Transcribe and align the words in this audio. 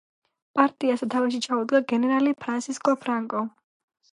პარტიას 0.59 1.03
სათავეში 1.03 1.41
ჩაუდგა 1.47 1.83
გენერალი 1.93 2.33
ფრანსისკო 2.47 2.97
ფრანკო. 3.05 3.45